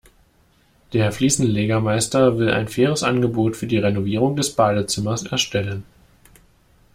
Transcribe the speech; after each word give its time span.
Der 0.93 1.11
Fliesenlegermeister 1.11 2.39
will 2.39 2.49
ein 2.49 2.67
faires 2.67 3.03
Angebot 3.03 3.55
für 3.55 3.67
die 3.67 3.77
Renovierung 3.77 4.35
des 4.35 4.51
Badezimmers 4.55 5.27
erstellen. 5.27 5.83